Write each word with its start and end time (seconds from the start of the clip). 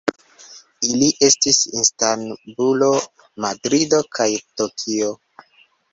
Ili 0.91 1.09
estis 1.27 1.59
Istanbulo, 1.81 2.89
Madrido 3.47 4.01
kaj 4.19 4.29
Tokio. 4.63 5.13